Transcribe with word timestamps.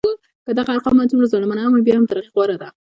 که 0.45 0.51
دغه 0.59 0.71
ارقام 0.73 0.97
هر 0.99 1.07
څومره 1.11 1.31
ظالمانه 1.33 1.61
هم 1.63 1.71
وي 1.73 1.81
بیا 1.85 1.95
هم 1.97 2.05
تر 2.09 2.17
هغه 2.19 2.31
غوره 2.35 2.55
وو. 2.59 2.67